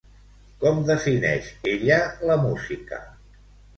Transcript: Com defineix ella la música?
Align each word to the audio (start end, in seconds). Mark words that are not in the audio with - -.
Com 0.61 0.79
defineix 0.87 1.51
ella 1.73 1.99
la 2.31 2.39
música? 2.47 3.01